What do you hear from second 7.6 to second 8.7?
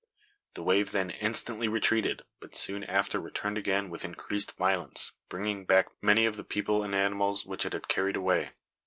it had carried away.